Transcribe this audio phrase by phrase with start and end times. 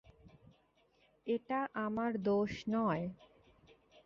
[1.27, 3.03] এটা আমার দোষ নয়।